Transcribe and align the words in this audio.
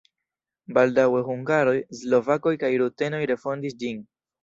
Baldaŭe 0.77 1.21
hungaroj, 1.27 1.77
slovakoj 2.01 2.57
kaj 2.67 2.75
rutenoj 2.87 3.25
refondis 3.37 3.83
ĝin. 3.87 4.07